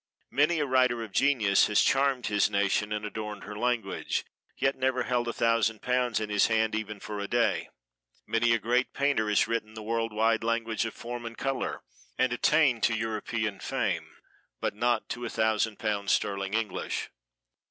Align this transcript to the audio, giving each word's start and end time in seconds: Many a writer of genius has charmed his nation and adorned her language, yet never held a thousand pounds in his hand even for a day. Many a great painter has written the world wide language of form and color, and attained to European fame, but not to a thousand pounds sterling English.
Many 0.31 0.57
a 0.57 0.65
writer 0.65 1.03
of 1.03 1.11
genius 1.11 1.67
has 1.67 1.83
charmed 1.83 2.25
his 2.25 2.49
nation 2.49 2.91
and 2.91 3.05
adorned 3.05 3.43
her 3.43 3.55
language, 3.55 4.25
yet 4.57 4.75
never 4.75 5.03
held 5.03 5.27
a 5.27 5.31
thousand 5.31 5.83
pounds 5.83 6.19
in 6.19 6.31
his 6.31 6.47
hand 6.47 6.73
even 6.73 6.99
for 6.99 7.19
a 7.19 7.27
day. 7.27 7.69
Many 8.25 8.51
a 8.55 8.57
great 8.57 8.93
painter 8.93 9.29
has 9.29 9.47
written 9.47 9.75
the 9.75 9.83
world 9.83 10.11
wide 10.11 10.43
language 10.43 10.85
of 10.85 10.95
form 10.95 11.23
and 11.23 11.37
color, 11.37 11.83
and 12.17 12.33
attained 12.33 12.81
to 12.85 12.97
European 12.97 13.59
fame, 13.59 14.15
but 14.59 14.73
not 14.73 15.07
to 15.09 15.23
a 15.23 15.29
thousand 15.29 15.77
pounds 15.77 16.13
sterling 16.13 16.55
English. 16.55 17.11